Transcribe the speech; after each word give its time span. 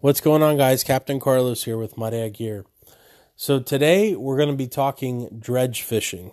What's 0.00 0.20
going 0.20 0.44
on, 0.44 0.56
guys? 0.56 0.84
Captain 0.84 1.18
Carlos 1.18 1.64
here 1.64 1.76
with 1.76 1.96
Marea 1.96 2.32
Gear. 2.32 2.64
So 3.34 3.58
today 3.58 4.14
we're 4.14 4.36
going 4.36 4.48
to 4.48 4.54
be 4.54 4.68
talking 4.68 5.40
dredge 5.40 5.82
fishing. 5.82 6.30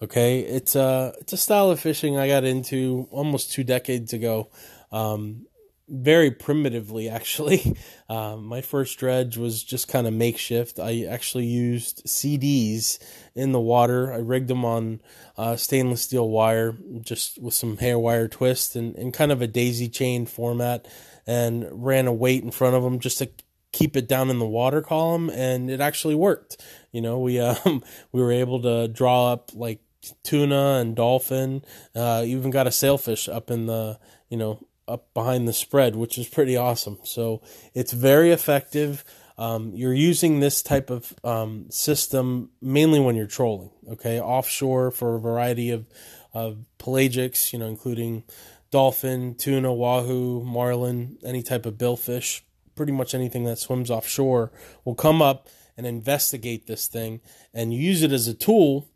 Okay, 0.00 0.38
it's 0.38 0.76
a 0.76 1.12
it's 1.18 1.32
a 1.32 1.36
style 1.36 1.68
of 1.72 1.80
fishing 1.80 2.16
I 2.16 2.28
got 2.28 2.44
into 2.44 3.08
almost 3.10 3.50
two 3.50 3.64
decades 3.64 4.12
ago. 4.12 4.50
Um, 4.92 5.46
very 5.88 6.30
primitively, 6.30 7.08
actually. 7.08 7.76
Uh, 8.10 8.36
my 8.36 8.62
first 8.62 8.98
dredge 8.98 9.36
was 9.36 9.62
just 9.62 9.86
kind 9.86 10.06
of 10.06 10.14
makeshift. 10.14 10.80
I 10.80 11.04
actually 11.04 11.44
used 11.44 12.06
CDs 12.06 12.98
in 13.34 13.52
the 13.52 13.60
water. 13.60 14.10
I 14.10 14.16
rigged 14.16 14.48
them 14.48 14.64
on 14.64 15.02
uh, 15.36 15.56
stainless 15.56 16.00
steel 16.00 16.26
wire, 16.30 16.74
just 17.02 17.38
with 17.38 17.52
some 17.52 17.76
haywire 17.76 18.26
twist 18.26 18.76
and, 18.76 18.96
and 18.96 19.12
kind 19.12 19.30
of 19.30 19.42
a 19.42 19.46
daisy 19.46 19.90
chain 19.90 20.24
format, 20.24 20.88
and 21.28 21.68
ran 21.70 22.06
a 22.06 22.12
weight 22.12 22.42
in 22.42 22.50
front 22.50 22.74
of 22.74 22.82
them 22.82 22.98
just 22.98 23.18
to 23.18 23.28
keep 23.70 23.98
it 23.98 24.08
down 24.08 24.30
in 24.30 24.38
the 24.38 24.46
water 24.46 24.80
column, 24.80 25.28
and 25.28 25.70
it 25.70 25.78
actually 25.78 26.14
worked. 26.14 26.56
You 26.90 27.02
know, 27.02 27.18
we 27.20 27.38
um, 27.38 27.84
we 28.10 28.22
were 28.22 28.32
able 28.32 28.62
to 28.62 28.88
draw 28.88 29.32
up 29.32 29.50
like 29.54 29.80
tuna 30.24 30.78
and 30.80 30.96
dolphin. 30.96 31.62
Uh, 31.94 32.24
even 32.26 32.50
got 32.50 32.66
a 32.66 32.72
sailfish 32.72 33.28
up 33.28 33.50
in 33.50 33.66
the 33.66 34.00
you 34.30 34.38
know 34.38 34.66
up 34.88 35.12
behind 35.12 35.46
the 35.46 35.52
spread, 35.52 35.94
which 35.94 36.16
is 36.16 36.26
pretty 36.26 36.56
awesome. 36.56 36.98
So 37.04 37.42
it's 37.74 37.92
very 37.92 38.30
effective. 38.32 39.04
Um, 39.36 39.72
you're 39.74 39.94
using 39.94 40.40
this 40.40 40.62
type 40.62 40.88
of 40.88 41.14
um, 41.22 41.66
system 41.70 42.50
mainly 42.60 42.98
when 42.98 43.14
you're 43.14 43.26
trolling, 43.26 43.70
okay, 43.88 44.18
offshore 44.18 44.90
for 44.90 45.14
a 45.14 45.20
variety 45.20 45.70
of, 45.70 45.86
of 46.32 46.64
pelagics, 46.78 47.52
you 47.52 47.58
know, 47.58 47.66
including 47.66 48.24
dolphin, 48.70 49.34
tuna, 49.34 49.72
wahoo, 49.72 50.44
marlin, 50.44 51.18
any 51.24 51.42
type 51.42 51.66
of 51.66 51.74
billfish, 51.74 52.42
pretty 52.74 52.92
much 52.92 53.14
anything 53.14 53.44
that 53.44 53.58
swims 53.58 53.90
offshore 53.90 54.52
will 54.84 54.94
come 54.94 55.20
up 55.20 55.48
and 55.76 55.86
investigate 55.86 56.66
this 56.66 56.86
thing 56.86 57.20
and 57.54 57.72
use 57.72 58.02
it 58.02 58.12
as 58.12 58.26
a 58.28 58.34
tool 58.34 58.88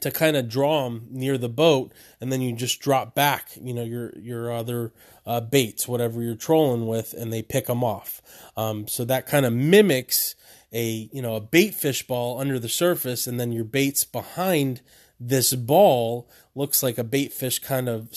to 0.00 0.10
kind 0.10 0.36
of 0.36 0.48
draw 0.48 0.84
them 0.84 1.06
near 1.10 1.38
the 1.38 1.48
boat, 1.48 1.92
and 2.20 2.32
then 2.32 2.40
you 2.40 2.52
just 2.52 2.80
drop 2.80 3.14
back, 3.14 3.50
you 3.60 3.72
know, 3.72 3.84
your 3.84 4.12
your 4.18 4.52
other 4.52 4.92
uh, 5.26 5.40
baits, 5.40 5.86
whatever 5.86 6.22
you're 6.22 6.34
trolling 6.34 6.86
with, 6.86 7.14
and 7.14 7.32
they 7.32 7.42
pick 7.42 7.66
them 7.66 7.84
off. 7.84 8.20
Um, 8.56 8.88
so 8.88 9.04
that 9.04 9.26
kind 9.26 9.46
of 9.46 9.52
mimics 9.52 10.34
a 10.72 11.08
you 11.12 11.22
know 11.22 11.36
a 11.36 11.40
bait 11.40 11.74
fish 11.74 12.06
ball 12.06 12.40
under 12.40 12.58
the 12.58 12.68
surface, 12.68 13.26
and 13.26 13.38
then 13.38 13.52
your 13.52 13.64
baits 13.64 14.04
behind 14.04 14.80
this 15.28 15.54
ball 15.54 16.28
looks 16.54 16.82
like 16.82 16.98
a 16.98 17.04
bait 17.04 17.32
fish 17.32 17.58
kind 17.58 17.88
of 17.88 18.08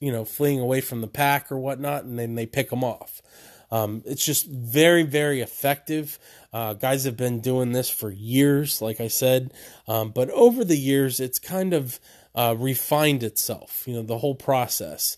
you 0.00 0.10
know 0.10 0.24
fleeing 0.24 0.60
away 0.60 0.80
from 0.80 1.00
the 1.00 1.08
pack 1.08 1.52
or 1.52 1.58
whatnot, 1.58 2.04
and 2.04 2.18
then 2.18 2.34
they 2.34 2.46
pick 2.46 2.70
them 2.70 2.84
off. 2.84 3.22
Um, 3.70 4.02
it's 4.06 4.24
just 4.24 4.46
very, 4.46 5.02
very 5.02 5.40
effective. 5.40 6.18
Uh, 6.52 6.74
guys 6.74 7.04
have 7.04 7.16
been 7.16 7.40
doing 7.40 7.72
this 7.72 7.90
for 7.90 8.10
years, 8.10 8.80
like 8.80 9.00
I 9.00 9.08
said, 9.08 9.52
um, 9.88 10.10
but 10.10 10.30
over 10.30 10.64
the 10.64 10.76
years, 10.76 11.18
it's 11.18 11.40
kind 11.40 11.72
of 11.72 11.98
uh, 12.34 12.54
refined 12.56 13.22
itself. 13.22 13.82
You 13.86 13.94
know, 13.94 14.02
the 14.02 14.18
whole 14.18 14.36
process. 14.36 15.16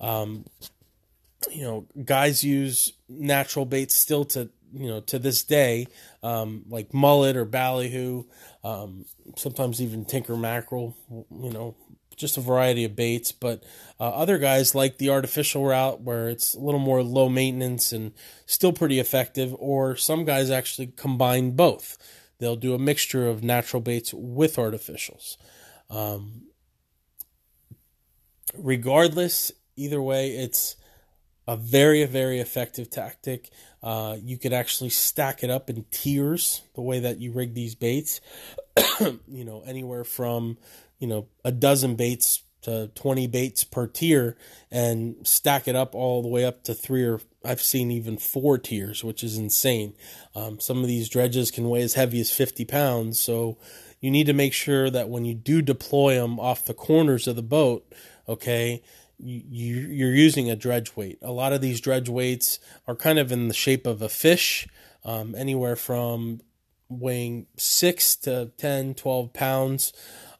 Um, 0.00 0.46
you 1.52 1.62
know, 1.62 1.86
guys 2.04 2.42
use 2.42 2.92
natural 3.08 3.64
baits 3.64 3.94
still 3.94 4.24
to 4.26 4.50
you 4.72 4.88
know 4.88 5.00
to 5.00 5.18
this 5.18 5.42
day, 5.44 5.86
um, 6.22 6.64
like 6.68 6.92
mullet 6.92 7.36
or 7.36 7.44
ballyhoo, 7.44 8.24
um, 8.64 9.04
sometimes 9.36 9.80
even 9.80 10.04
tinker 10.04 10.36
mackerel. 10.36 10.96
You 11.10 11.50
know, 11.50 11.76
just 12.18 12.36
a 12.36 12.40
variety 12.40 12.84
of 12.84 12.96
baits. 12.96 13.32
But 13.32 13.64
uh, 13.98 14.10
other 14.10 14.36
guys 14.36 14.74
like 14.74 14.98
the 14.98 15.10
artificial 15.10 15.64
route 15.64 16.02
where 16.02 16.28
it's 16.28 16.54
a 16.54 16.60
little 16.60 16.80
more 16.80 17.02
low 17.02 17.28
maintenance 17.28 17.92
and 17.92 18.12
still 18.44 18.72
pretty 18.72 18.98
effective. 18.98 19.54
Or 19.58 19.96
some 19.96 20.24
guys 20.24 20.50
actually 20.50 20.88
combine 20.88 21.52
both. 21.52 21.96
They'll 22.38 22.56
do 22.56 22.74
a 22.74 22.78
mixture 22.78 23.26
of 23.26 23.42
natural 23.42 23.80
baits 23.80 24.12
with 24.12 24.56
artificials. 24.56 25.36
Um, 25.90 26.42
regardless, 28.54 29.50
either 29.76 30.02
way, 30.02 30.30
it's 30.30 30.76
a 31.48 31.56
very, 31.56 32.04
very 32.04 32.38
effective 32.38 32.88
tactic. 32.90 33.50
Uh, 33.82 34.16
you 34.22 34.38
could 34.38 34.52
actually 34.52 34.90
stack 34.90 35.42
it 35.42 35.50
up 35.50 35.68
in 35.68 35.84
tiers 35.90 36.62
the 36.76 36.82
way 36.82 37.00
that 37.00 37.18
you 37.18 37.32
rig 37.32 37.54
these 37.54 37.74
baits. 37.74 38.20
you 39.00 39.44
know, 39.44 39.64
anywhere 39.66 40.04
from 40.04 40.56
you 40.98 41.06
know, 41.06 41.28
a 41.44 41.52
dozen 41.52 41.94
baits 41.94 42.42
to 42.62 42.90
20 42.94 43.26
baits 43.28 43.64
per 43.64 43.86
tier 43.86 44.36
and 44.70 45.16
stack 45.22 45.68
it 45.68 45.76
up 45.76 45.94
all 45.94 46.22
the 46.22 46.28
way 46.28 46.44
up 46.44 46.64
to 46.64 46.74
three 46.74 47.04
or 47.04 47.20
I've 47.44 47.62
seen 47.62 47.90
even 47.92 48.18
four 48.18 48.58
tiers, 48.58 49.04
which 49.04 49.22
is 49.22 49.38
insane. 49.38 49.94
Um, 50.34 50.58
some 50.58 50.78
of 50.78 50.88
these 50.88 51.08
dredges 51.08 51.52
can 51.52 51.68
weigh 51.68 51.82
as 51.82 51.94
heavy 51.94 52.20
as 52.20 52.32
50 52.32 52.64
pounds. 52.64 53.20
So 53.20 53.58
you 54.00 54.10
need 54.10 54.26
to 54.26 54.32
make 54.32 54.52
sure 54.52 54.90
that 54.90 55.08
when 55.08 55.24
you 55.24 55.34
do 55.34 55.62
deploy 55.62 56.14
them 56.16 56.40
off 56.40 56.64
the 56.64 56.74
corners 56.74 57.28
of 57.28 57.36
the 57.36 57.42
boat, 57.42 57.90
okay, 58.28 58.82
you, 59.18 59.76
you're 59.76 60.14
using 60.14 60.50
a 60.50 60.56
dredge 60.56 60.96
weight. 60.96 61.18
A 61.22 61.32
lot 61.32 61.52
of 61.52 61.60
these 61.60 61.80
dredge 61.80 62.08
weights 62.08 62.58
are 62.86 62.94
kind 62.94 63.18
of 63.18 63.32
in 63.32 63.48
the 63.48 63.54
shape 63.54 63.86
of 63.86 64.02
a 64.02 64.08
fish, 64.08 64.68
um, 65.04 65.34
anywhere 65.34 65.76
from 65.76 66.40
weighing 66.88 67.46
6 67.56 68.16
to 68.16 68.50
10, 68.56 68.94
12 68.94 69.32
pounds. 69.32 69.92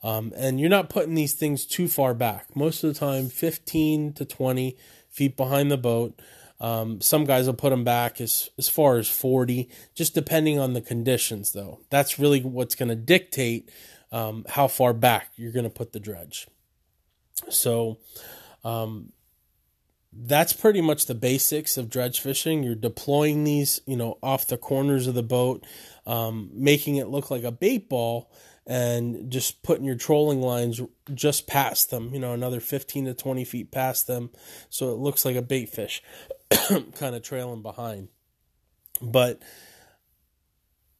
Um, 0.03 0.33
and 0.37 0.61
you're 0.61 0.71
not 0.71 0.91
putting 0.91 1.15
these 1.15 1.35
things 1.35 1.67
too 1.67 1.89
far 1.89 2.15
back. 2.15 2.55
Most 2.55 2.85
of 2.85 2.93
the 2.93 2.99
time, 2.99 3.29
15 3.29 4.13
to 4.15 4.25
20 4.25 4.77
feet 5.11 5.37
behind 5.37 5.71
the 5.71 5.77
boat. 5.77 6.21
Um, 6.61 7.01
some 7.01 7.25
guys 7.25 7.47
will 7.47 7.55
put 7.55 7.71
them 7.71 7.85
back 7.85 8.21
as, 8.21 8.51
as 8.59 8.69
far 8.69 8.99
as 8.99 9.09
40, 9.09 9.69
just 9.95 10.15
depending 10.15 10.59
on 10.59 10.73
the 10.73 10.81
conditions, 10.81 11.53
though. 11.53 11.81
That's 11.91 12.19
really 12.19 12.41
what's 12.43 12.75
going 12.75 12.89
to 12.89 12.97
dictate 12.97 13.71
um, 14.11 14.45
how 14.49 14.69
far 14.69 14.93
back 14.93 15.33
you're 15.37 15.53
going 15.53 15.65
to 15.65 15.71
put 15.71 15.93
the 15.93 16.01
dredge. 16.01 16.49
So, 17.49 17.99
um, 18.69 19.13
that's 20.13 20.53
pretty 20.53 20.81
much 20.81 21.07
the 21.07 21.15
basics 21.15 21.77
of 21.77 21.89
dredge 21.89 22.21
fishing. 22.21 22.63
You're 22.63 22.75
deploying 22.75 23.45
these, 23.45 23.81
you 23.87 23.97
know, 23.97 24.19
off 24.23 24.47
the 24.47 24.59
corners 24.59 25.07
of 25.07 25.15
the 25.15 25.23
boat, 25.23 25.65
um, 26.07 26.51
making 26.53 26.97
it 26.97 27.09
look 27.09 27.31
like 27.31 27.45
a 27.45 27.53
bait 27.53 27.89
ball, 27.89 28.31
and 28.67 29.31
just 29.31 29.63
putting 29.63 29.85
your 29.85 29.97
trolling 29.97 30.43
lines 30.43 30.81
just 31.15 31.47
past 31.47 31.91
them, 31.91 32.13
you 32.13 32.21
know, 32.21 32.35
another 32.35 32.61
15 32.61 33.07
to 33.07 33.15
20 33.15 33.45
feet 33.45 33.71
past 33.71 34.07
them. 34.07 34.31
So 34.69 34.91
it 34.91 34.99
looks 34.99 35.25
like 35.25 35.37
a 35.37 35.43
bait 35.43 35.71
fish 35.71 36.03
kind 36.69 37.15
of 37.15 37.23
trailing 37.23 37.63
behind. 37.63 38.09
But 39.01 39.41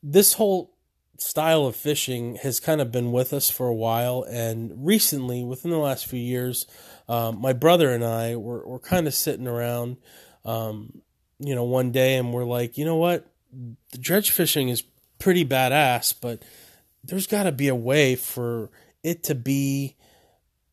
this 0.03 0.33
whole 0.33 0.78
style 1.19 1.67
of 1.67 1.77
fishing 1.77 2.37
has 2.37 2.61
kind 2.61 2.81
of 2.81 2.93
been 2.93 3.13
with 3.13 3.33
us 3.33 3.51
for 3.51 3.67
a 3.67 3.75
while. 3.75 4.25
And 4.31 4.87
recently, 4.87 5.45
within 5.45 5.71
the 5.71 5.79
last 5.79 6.07
few 6.07 6.21
years, 6.21 6.67
um, 7.09 7.41
my 7.41 7.53
brother 7.53 7.91
and 7.91 8.05
I 8.05 8.37
were, 8.37 8.67
were 8.67 8.79
kind 8.79 9.07
of 9.07 9.15
sitting 9.15 9.49
around, 9.49 9.97
um, 10.45 11.03
you 11.39 11.55
know, 11.55 11.65
one 11.65 11.91
day 11.91 12.17
and 12.17 12.33
we're 12.33 12.45
like, 12.45 12.79
you 12.79 12.85
know 12.85 12.97
what? 12.97 13.27
The 13.93 13.99
dredge 13.99 14.31
fishing 14.31 14.69
is 14.69 14.83
pretty 15.19 15.45
badass, 15.45 16.15
but 16.21 16.43
there's 17.03 17.27
got 17.27 17.45
to 17.45 17.53
be 17.53 17.69
a 17.69 17.75
way 17.75 18.15
for 18.15 18.71
it 19.03 19.23
to 19.25 19.35
be 19.35 19.97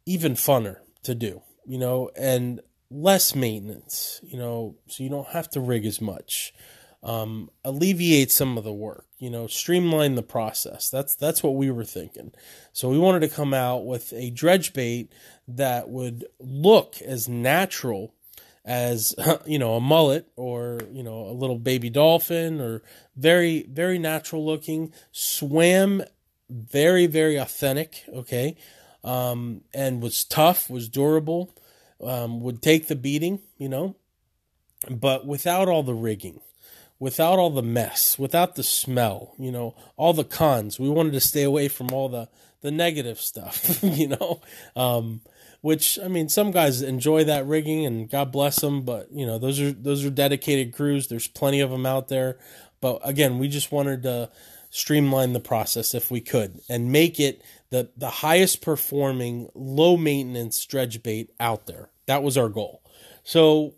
even 0.05 0.33
funner 0.33 0.77
to 1.03 1.15
do, 1.15 1.41
you 1.65 1.77
know, 1.77 2.09
and 2.17 2.61
less 2.91 3.33
maintenance, 3.33 4.19
you 4.23 4.37
know, 4.37 4.75
so 4.87 5.03
you 5.03 5.09
don't 5.09 5.27
have 5.29 5.49
to 5.51 5.59
rig 5.59 5.85
as 5.85 5.99
much. 5.99 6.53
Um, 7.05 7.51
alleviate 7.63 8.31
some 8.31 8.57
of 8.57 8.63
the 8.63 8.73
work, 8.73 9.05
you 9.19 9.29
know, 9.29 9.45
streamline 9.45 10.15
the 10.15 10.23
process. 10.23 10.89
That's 10.89 11.13
that's 11.13 11.43
what 11.43 11.53
we 11.53 11.69
were 11.69 11.85
thinking. 11.85 12.31
So 12.73 12.89
we 12.89 12.97
wanted 12.97 13.19
to 13.19 13.29
come 13.29 13.53
out 13.53 13.85
with 13.85 14.11
a 14.11 14.31
dredge 14.31 14.73
bait 14.73 15.11
that 15.47 15.87
would 15.87 16.25
look 16.39 16.99
as 17.03 17.29
natural 17.29 18.15
as 18.65 19.13
you 19.45 19.59
know 19.59 19.75
a 19.75 19.81
mullet 19.81 20.27
or 20.35 20.79
you 20.91 21.03
know 21.03 21.27
a 21.27 21.31
little 21.31 21.59
baby 21.59 21.89
dolphin 21.89 22.59
or 22.59 22.81
very 23.15 23.63
very 23.69 23.99
natural 23.99 24.45
looking 24.45 24.91
swam 25.11 26.01
very 26.49 27.05
very 27.05 27.37
authentic 27.37 28.03
okay 28.13 28.57
um, 29.03 29.61
and 29.73 30.01
was 30.01 30.23
tough 30.23 30.69
was 30.69 30.89
durable 30.89 31.53
um, 32.03 32.41
would 32.41 32.61
take 32.61 32.87
the 32.87 32.95
beating 32.95 33.39
you 33.57 33.69
know 33.69 33.95
but 34.89 35.25
without 35.25 35.67
all 35.67 35.83
the 35.83 35.93
rigging 35.93 36.41
without 36.99 37.39
all 37.39 37.49
the 37.49 37.63
mess 37.63 38.17
without 38.17 38.55
the 38.55 38.63
smell 38.63 39.33
you 39.37 39.51
know 39.51 39.75
all 39.97 40.13
the 40.13 40.23
cons 40.23 40.79
we 40.79 40.89
wanted 40.89 41.13
to 41.13 41.19
stay 41.19 41.43
away 41.43 41.67
from 41.67 41.91
all 41.91 42.09
the 42.09 42.27
the 42.61 42.71
negative 42.71 43.19
stuff 43.19 43.79
you 43.83 44.07
know 44.07 44.41
um, 44.75 45.21
which 45.65 45.97
I 45.97 46.09
mean, 46.09 46.29
some 46.29 46.51
guys 46.51 46.83
enjoy 46.83 47.23
that 47.23 47.47
rigging, 47.47 47.87
and 47.87 48.07
God 48.07 48.31
bless 48.31 48.57
them. 48.57 48.83
But 48.83 49.11
you 49.11 49.25
know, 49.25 49.39
those 49.39 49.59
are 49.59 49.71
those 49.71 50.05
are 50.05 50.11
dedicated 50.11 50.75
crews. 50.75 51.07
There's 51.07 51.27
plenty 51.27 51.59
of 51.59 51.71
them 51.71 51.87
out 51.87 52.07
there. 52.07 52.37
But 52.81 52.99
again, 53.03 53.39
we 53.39 53.47
just 53.47 53.71
wanted 53.71 54.03
to 54.03 54.29
streamline 54.69 55.33
the 55.33 55.39
process 55.39 55.95
if 55.95 56.11
we 56.11 56.21
could 56.21 56.61
and 56.69 56.91
make 56.91 57.19
it 57.19 57.41
the 57.71 57.89
the 57.97 58.11
highest 58.11 58.61
performing, 58.61 59.49
low 59.55 59.97
maintenance 59.97 60.63
dredge 60.67 61.01
bait 61.01 61.31
out 61.39 61.65
there. 61.65 61.89
That 62.05 62.21
was 62.21 62.37
our 62.37 62.49
goal. 62.49 62.83
So 63.23 63.73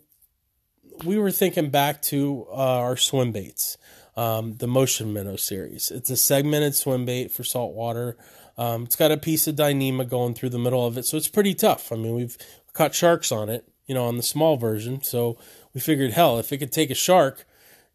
we 1.04 1.18
were 1.18 1.30
thinking 1.30 1.70
back 1.70 2.02
to 2.02 2.46
uh, 2.50 2.54
our 2.54 2.96
swim 2.96 3.32
baits, 3.32 3.76
um, 4.16 4.56
the 4.56 4.66
Motion 4.66 5.12
Minnow 5.12 5.36
series. 5.36 5.90
It's 5.90 6.10
a 6.10 6.16
segmented 6.16 6.74
swim 6.74 7.04
bait 7.04 7.30
for 7.30 7.44
saltwater. 7.44 8.16
Um, 8.56 8.84
it's 8.84 8.96
got 8.96 9.12
a 9.12 9.16
piece 9.16 9.46
of 9.46 9.56
Dyneema 9.56 10.08
going 10.08 10.34
through 10.34 10.50
the 10.50 10.58
middle 10.58 10.86
of 10.86 10.98
it, 10.98 11.04
so 11.04 11.16
it's 11.16 11.28
pretty 11.28 11.54
tough. 11.54 11.92
I 11.92 11.96
mean, 11.96 12.14
we've 12.14 12.36
caught 12.72 12.94
sharks 12.94 13.30
on 13.30 13.48
it, 13.48 13.68
you 13.86 13.94
know, 13.94 14.04
on 14.04 14.16
the 14.16 14.22
small 14.22 14.56
version. 14.56 15.02
So 15.02 15.38
we 15.72 15.80
figured, 15.80 16.12
hell, 16.12 16.38
if 16.38 16.52
it 16.52 16.58
could 16.58 16.72
take 16.72 16.90
a 16.90 16.94
shark, 16.94 17.46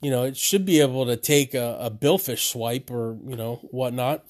you 0.03 0.11
know, 0.11 0.23
it 0.23 0.35
should 0.35 0.65
be 0.65 0.81
able 0.81 1.05
to 1.05 1.15
take 1.15 1.53
a, 1.53 1.77
a 1.79 1.89
billfish 1.89 2.49
swipe 2.49 2.91
or 2.91 3.17
you 3.25 3.37
know 3.37 3.55
whatnot. 3.71 4.25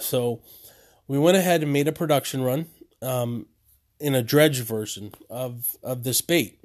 So 0.00 0.42
we 1.06 1.18
went 1.18 1.36
ahead 1.36 1.62
and 1.62 1.72
made 1.72 1.86
a 1.86 1.92
production 1.92 2.42
run 2.42 2.66
um, 3.00 3.46
in 4.00 4.14
a 4.16 4.22
dredge 4.22 4.60
version 4.60 5.12
of 5.30 5.76
of 5.84 6.02
this 6.02 6.20
bait. 6.20 6.58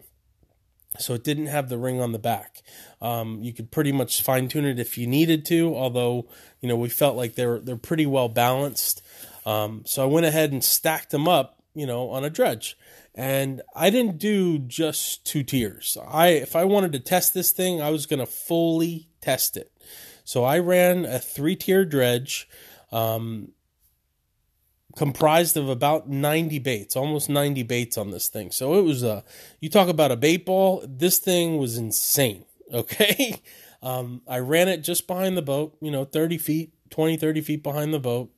So 1.00 1.14
it 1.14 1.24
didn't 1.24 1.48
have 1.48 1.70
the 1.70 1.78
ring 1.78 2.02
on 2.02 2.12
the 2.12 2.20
back. 2.20 2.62
Um, 3.02 3.42
you 3.42 3.54
could 3.54 3.72
pretty 3.72 3.92
much 3.92 4.22
fine 4.22 4.48
tune 4.50 4.66
it 4.66 4.80
if 4.80 4.98
you 4.98 5.08
needed 5.08 5.46
to, 5.46 5.76
although 5.76 6.28
you 6.60 6.68
know 6.68 6.76
we 6.76 6.90
felt 6.90 7.16
like 7.16 7.36
they're 7.36 7.60
they're 7.60 7.78
pretty 7.78 8.06
well 8.06 8.28
balanced. 8.28 9.02
Um, 9.46 9.84
so 9.86 10.04
I 10.04 10.06
went 10.06 10.26
ahead 10.26 10.52
and 10.52 10.64
stacked 10.64 11.12
them 11.12 11.28
up, 11.28 11.62
you 11.74 11.86
know, 11.86 12.10
on 12.10 12.24
a 12.24 12.30
dredge. 12.30 12.78
And 13.16 13.62
I 13.76 13.90
didn't 13.90 14.20
do 14.20 14.60
just 14.60 15.26
two 15.26 15.44
tiers. 15.44 15.98
I 16.08 16.28
if 16.30 16.56
I 16.56 16.66
wanted 16.66 16.92
to 16.94 17.00
test 17.00 17.34
this 17.34 17.52
thing, 17.52 17.82
I 17.82 17.90
was 17.90 18.06
going 18.06 18.20
to 18.20 18.26
fully 18.26 19.08
test 19.22 19.58
it. 19.58 19.72
So 20.24 20.44
I 20.44 20.60
ran 20.60 21.06
a 21.06 21.20
three 21.20 21.56
tier 21.56 21.86
dredge. 21.86 22.48
Um, 22.92 23.50
comprised 24.96 25.58
of 25.58 25.70
about 25.70 26.10
90 26.10 26.60
baits, 26.60 26.96
almost 26.96 27.30
90 27.30 27.64
baits 27.64 27.98
on 27.98 28.12
this 28.12 28.28
thing. 28.28 28.52
So 28.52 28.76
it 28.76 28.82
was 28.82 29.04
a, 29.04 29.24
you 29.60 29.70
talk 29.70 29.88
about 29.88 30.12
a 30.12 30.16
bait 30.16 30.46
ball, 30.46 30.84
this 30.88 31.18
thing 31.18 31.58
was 31.58 31.78
insane. 31.78 32.46
Okay. 32.74 33.42
Um, 33.84 34.22
I 34.30 34.40
ran 34.40 34.70
it 34.70 34.78
just 34.78 35.06
behind 35.06 35.36
the 35.36 35.42
boat, 35.42 35.76
you 35.82 35.92
know, 35.92 36.06
30 36.06 36.38
feet, 36.38 36.72
20, 36.90 37.18
30 37.18 37.42
feet 37.42 37.64
behind 37.64 37.94
the 37.94 38.00
boat, 38.00 38.32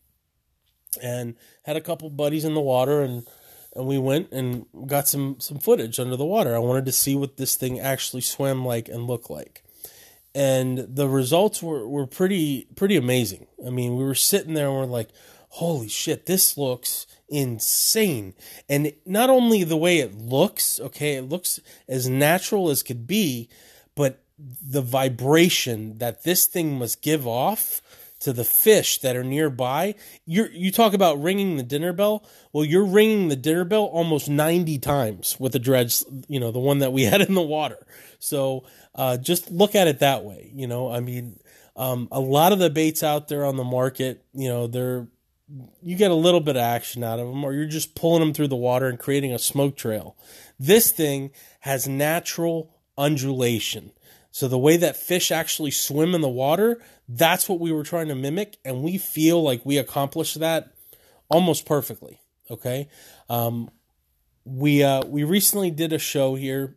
and 1.04 1.36
had 1.66 1.76
a 1.76 1.82
couple 1.82 2.10
buddies 2.10 2.44
in 2.44 2.56
the 2.56 2.60
water 2.60 3.04
and, 3.04 3.28
and 3.76 3.86
we 3.86 4.00
went 4.00 4.32
and 4.32 4.66
got 4.88 5.08
some, 5.08 5.40
some 5.40 5.60
footage 5.60 6.00
under 6.00 6.16
the 6.16 6.26
water. 6.26 6.56
I 6.56 6.60
wanted 6.60 6.86
to 6.86 6.92
see 6.92 7.16
what 7.16 7.38
this 7.38 7.54
thing 7.54 7.80
actually 7.80 8.22
swam 8.22 8.66
like 8.66 8.90
and 8.90 9.06
look 9.06 9.30
like. 9.30 9.64
And 10.34 10.80
the 10.80 11.08
results 11.08 11.62
were, 11.62 11.88
were 11.88 12.08
pretty, 12.08 12.66
pretty 12.76 12.96
amazing. 12.96 13.46
I 13.66 13.70
mean, 13.70 13.96
we 13.96 14.04
were 14.04 14.16
sitting 14.16 14.56
there 14.56 14.68
and 14.68 14.76
we're 14.76 14.86
like, 14.86 15.10
holy 15.54 15.88
shit, 15.88 16.26
this 16.26 16.58
looks 16.58 17.06
insane. 17.30 18.34
And 18.68 18.92
not 19.06 19.30
only 19.30 19.64
the 19.64 19.78
way 19.78 20.00
it 20.00 20.18
looks, 20.18 20.80
okay, 20.80 21.14
it 21.14 21.30
looks 21.30 21.60
as 21.88 22.10
natural 22.10 22.72
as 22.72 22.82
could 22.82 23.06
be, 23.06 23.50
but 23.96 24.24
the 24.40 24.82
vibration 24.82 26.00
that 26.00 26.24
this 26.24 26.48
thing 26.48 26.80
must 26.80 27.04
give 27.04 27.28
off 27.28 27.82
to 28.22 28.34
the 28.34 28.44
fish 28.44 28.98
that 29.02 29.16
are 29.16 29.24
nearby. 29.24 29.94
You 30.26 30.48
you 30.52 30.72
talk 30.72 30.94
about 30.96 31.22
ringing 31.22 31.58
the 31.58 31.64
dinner 31.64 31.94
bell. 31.94 32.26
Well, 32.52 32.66
you're 32.66 32.86
ringing 32.86 33.28
the 33.28 33.36
dinner 33.36 33.64
bell 33.64 33.84
almost 33.84 34.30
90 34.30 34.80
times 34.80 35.40
with 35.40 35.52
the 35.52 35.60
dredge, 35.60 36.04
you 36.28 36.40
know, 36.40 36.50
the 36.50 36.60
one 36.60 36.80
that 36.80 36.94
we 36.94 37.04
had 37.04 37.22
in 37.22 37.36
the 37.36 37.42
water. 37.42 37.86
So 38.18 38.64
uh, 38.96 39.18
just 39.18 39.52
look 39.52 39.76
at 39.76 39.88
it 39.88 40.00
that 40.00 40.24
way. 40.24 40.50
You 40.56 40.66
know, 40.66 40.90
I 40.90 41.00
mean, 41.00 41.40
um, 41.76 42.08
a 42.12 42.20
lot 42.20 42.54
of 42.54 42.60
the 42.60 42.72
baits 42.72 43.04
out 43.04 43.28
there 43.28 43.46
on 43.46 43.58
the 43.58 43.64
market, 43.64 44.24
you 44.34 44.50
know, 44.50 44.66
they're 44.66 45.08
you 45.82 45.96
get 45.96 46.12
a 46.12 46.16
little 46.16 46.40
bit 46.40 46.56
of 46.56 46.62
action 46.62 47.04
out 47.04 47.20
of 47.20 47.28
them, 47.28 47.44
or 47.44 47.54
you're 47.54 47.66
just 47.66 47.96
pulling 47.96 48.22
them 48.22 48.34
through 48.34 48.48
the 48.48 48.56
water 48.56 48.88
and 48.88 49.00
creating 49.00 49.34
a 49.34 49.40
smoke 49.40 49.76
trail. 49.76 50.18
This 50.60 50.92
thing 50.92 51.32
has 51.62 51.88
natural 51.88 52.76
undulation. 52.98 53.92
So 54.32 54.48
the 54.48 54.58
way 54.58 54.78
that 54.78 54.98
fish 54.98 55.32
actually 55.32 55.72
swim 55.72 56.16
in 56.16 56.22
the 56.22 56.30
water, 56.30 56.82
that's 57.08 57.48
what 57.48 57.60
we 57.60 57.72
were 57.72 57.84
trying 57.84 58.08
to 58.08 58.16
mimic, 58.16 58.58
and 58.66 58.82
we 58.82 58.98
feel 58.98 59.44
like 59.44 59.66
we 59.66 59.78
accomplished 59.78 60.40
that 60.40 60.74
almost 61.30 61.66
perfectly. 61.66 62.20
Okay, 62.50 62.90
um, 63.30 63.70
we 64.44 64.84
uh, 64.84 65.06
we 65.06 65.24
recently 65.24 65.72
did 65.72 65.94
a 65.94 66.00
show 66.00 66.36
here 66.36 66.76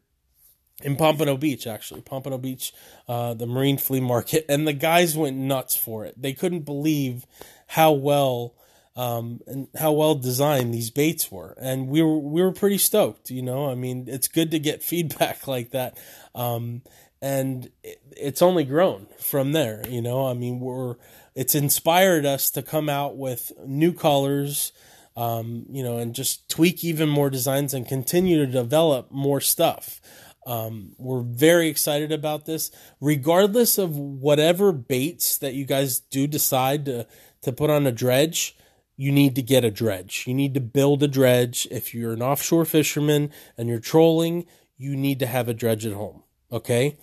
in 0.83 0.97
Pompano 0.97 1.37
Beach, 1.37 1.67
actually 1.67 2.03
Pompano 2.03 2.39
Beach, 2.39 2.73
uh, 3.09 3.35
the 3.35 3.47
Marine 3.47 3.79
Flea 3.79 4.01
Market, 4.01 4.45
and 4.49 4.67
the 4.67 4.73
guys 4.73 5.17
went 5.17 5.37
nuts 5.37 5.75
for 5.75 6.05
it. 6.05 6.21
They 6.21 6.35
couldn't 6.35 6.61
believe 6.61 7.27
how 7.69 7.93
well 7.93 8.55
um, 8.97 9.41
and 9.47 9.69
how 9.79 9.93
well 9.93 10.15
designed 10.15 10.73
these 10.73 10.91
baits 10.91 11.31
were, 11.31 11.57
and 11.61 11.89
we 11.89 12.03
were 12.03 12.19
we 12.19 12.43
were 12.43 12.53
pretty 12.53 12.79
stoked. 12.79 13.31
You 13.31 13.43
know, 13.43 13.71
I 13.71 13.75
mean, 13.75 14.07
it's 14.09 14.29
good 14.29 14.51
to 14.53 14.59
get 14.59 14.83
feedback 14.83 15.47
like 15.47 15.71
that, 15.73 15.99
um, 16.35 16.83
and 17.21 17.71
it, 17.85 18.01
it's 18.17 18.43
only 18.43 18.65
grown 18.65 19.07
from 19.19 19.53
there. 19.53 19.83
You 19.89 20.01
know, 20.01 20.27
I 20.27 20.33
mean, 20.33 20.61
we're 20.61 20.97
it's 21.35 21.55
inspired 21.55 22.25
us 22.25 22.51
to 22.53 22.63
come 22.63 22.89
out 22.89 23.17
with 23.17 23.53
new 23.65 23.93
colors. 23.93 24.73
Um, 25.19 25.65
you 25.71 25.83
know, 25.83 25.97
and 25.97 26.15
just 26.15 26.47
tweak 26.51 26.85
even 26.85 27.09
more 27.09 27.31
designs 27.31 27.73
and 27.73 27.89
continue 27.89 28.37
to 28.37 28.47
develop 28.47 29.11
more 29.11 29.41
stuff. 29.41 29.99
Um, 30.47 30.95
we're 30.99 31.23
very 31.23 31.69
excited 31.69 32.13
about 32.13 32.45
this, 32.45 32.71
regardless 33.01 33.79
of 33.79 33.97
whatever 33.97 34.73
baits 34.73 35.39
that 35.39 35.55
you 35.55 35.65
guys 35.65 36.01
do 36.01 36.27
decide 36.27 36.85
to 36.85 37.07
to 37.43 37.53
put 37.53 37.71
on 37.71 37.87
a 37.87 37.93
dredge, 37.93 38.57
you 38.97 39.13
need 39.13 39.35
to 39.35 39.43
get 39.43 39.65
a 39.65 39.71
dredge. 39.71 40.25
You 40.27 40.35
need 40.35 40.55
to 40.55 40.61
build 40.61 41.03
a 41.03 41.09
dredge. 41.09 41.69
If 41.71 41.95
you're 41.95 42.15
an 42.15 42.23
offshore 42.23 42.65
fisherman 42.65 43.31
and 43.57 43.69
you're 43.69 43.79
trolling, 43.79 44.47
you 44.79 44.97
need 44.97 45.19
to 45.21 45.27
have 45.27 45.49
a 45.49 45.55
dredge 45.55 45.85
at 45.85 45.93
home. 45.93 46.23
Okay? 46.51 46.97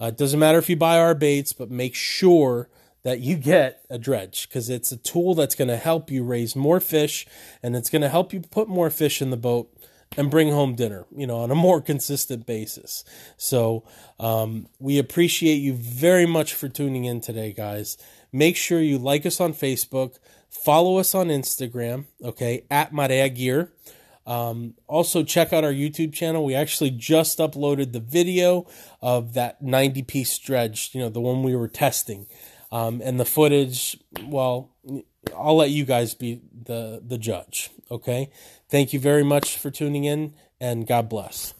Uh, 0.00 0.06
it 0.06 0.16
doesn't 0.16 0.40
matter 0.40 0.58
if 0.58 0.68
you 0.68 0.76
buy 0.76 0.98
our 0.98 1.14
baits, 1.14 1.52
but 1.52 1.70
make 1.70 1.94
sure 1.94 2.68
that 3.02 3.20
you 3.20 3.36
get 3.36 3.84
a 3.88 3.98
dredge 3.98 4.48
because 4.48 4.68
it's 4.68 4.90
a 4.90 4.96
tool 4.96 5.34
that's 5.34 5.54
going 5.54 5.68
to 5.68 5.76
help 5.76 6.10
you 6.10 6.24
raise 6.24 6.56
more 6.56 6.80
fish 6.80 7.24
and 7.62 7.76
it's 7.76 7.88
going 7.88 8.02
to 8.02 8.08
help 8.08 8.32
you 8.32 8.40
put 8.40 8.68
more 8.68 8.90
fish 8.90 9.22
in 9.22 9.30
the 9.30 9.36
boat 9.36 9.72
and 10.16 10.30
bring 10.30 10.50
home 10.50 10.74
dinner, 10.74 11.06
you 11.14 11.26
know, 11.26 11.38
on 11.38 11.50
a 11.50 11.54
more 11.54 11.80
consistent 11.92 12.46
basis. 12.46 13.04
So, 13.36 13.84
um, 14.18 14.66
we 14.78 14.98
appreciate 14.98 15.56
you 15.56 15.74
very 15.74 16.26
much 16.26 16.54
for 16.54 16.68
tuning 16.68 17.04
in 17.04 17.20
today, 17.20 17.52
guys. 17.52 17.96
Make 18.36 18.58
sure 18.58 18.82
you 18.82 18.98
like 18.98 19.24
us 19.24 19.40
on 19.40 19.54
Facebook, 19.54 20.18
follow 20.50 20.98
us 20.98 21.14
on 21.14 21.28
Instagram, 21.28 22.04
okay, 22.22 22.66
at 22.70 22.92
Marea 22.92 23.34
Gear. 23.34 23.72
Um, 24.26 24.74
also, 24.86 25.22
check 25.22 25.54
out 25.54 25.64
our 25.64 25.72
YouTube 25.72 26.12
channel. 26.12 26.44
We 26.44 26.54
actually 26.54 26.90
just 26.90 27.38
uploaded 27.38 27.92
the 27.92 28.00
video 28.00 28.66
of 29.00 29.32
that 29.32 29.62
90 29.62 30.02
piece 30.02 30.36
dredge, 30.36 30.90
you 30.92 31.00
know, 31.00 31.08
the 31.08 31.18
one 31.18 31.44
we 31.44 31.56
were 31.56 31.66
testing. 31.66 32.26
Um, 32.70 33.00
and 33.02 33.18
the 33.18 33.24
footage, 33.24 33.96
well, 34.22 34.70
I'll 35.34 35.56
let 35.56 35.70
you 35.70 35.86
guys 35.86 36.12
be 36.12 36.42
the, 36.52 37.00
the 37.02 37.16
judge, 37.16 37.70
okay? 37.90 38.30
Thank 38.68 38.92
you 38.92 39.00
very 39.00 39.24
much 39.24 39.56
for 39.56 39.70
tuning 39.70 40.04
in, 40.04 40.34
and 40.60 40.86
God 40.86 41.08
bless. 41.08 41.54